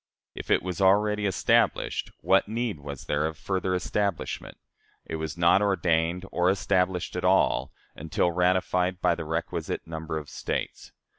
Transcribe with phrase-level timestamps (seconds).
[0.33, 4.57] If it was already established, what need was there of further establishment?
[5.05, 10.27] It was not ordained or established at all, until ratified by the requisite number of
[10.27, 10.91] States.